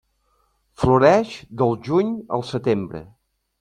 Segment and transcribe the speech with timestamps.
[0.85, 3.09] Floreix del juny al setembre.